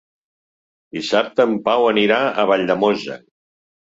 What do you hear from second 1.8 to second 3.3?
anirà a Valldemossa.